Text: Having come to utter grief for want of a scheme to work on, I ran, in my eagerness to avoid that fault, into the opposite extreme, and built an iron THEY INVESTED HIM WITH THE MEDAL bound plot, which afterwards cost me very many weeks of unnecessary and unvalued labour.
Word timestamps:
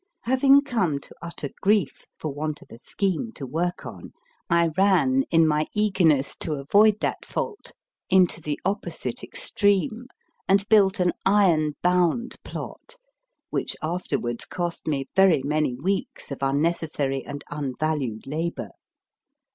Having 0.21 0.61
come 0.63 0.99
to 0.99 1.13
utter 1.21 1.49
grief 1.61 2.07
for 2.17 2.33
want 2.33 2.63
of 2.63 2.71
a 2.71 2.79
scheme 2.79 3.31
to 3.33 3.45
work 3.45 3.85
on, 3.85 4.13
I 4.49 4.69
ran, 4.75 5.25
in 5.29 5.47
my 5.47 5.67
eagerness 5.75 6.35
to 6.37 6.53
avoid 6.55 6.99
that 7.01 7.23
fault, 7.23 7.73
into 8.09 8.41
the 8.41 8.59
opposite 8.65 9.21
extreme, 9.21 10.07
and 10.47 10.67
built 10.69 10.99
an 10.99 11.13
iron 11.23 11.45
THEY 11.45 11.53
INVESTED 11.53 11.61
HIM 11.61 11.63
WITH 11.63 11.83
THE 11.83 11.89
MEDAL 11.89 12.01
bound 12.09 12.35
plot, 12.43 12.95
which 13.51 13.77
afterwards 13.83 14.45
cost 14.45 14.87
me 14.87 15.05
very 15.15 15.43
many 15.43 15.75
weeks 15.75 16.31
of 16.31 16.39
unnecessary 16.41 17.23
and 17.23 17.43
unvalued 17.51 18.25
labour. 18.25 18.71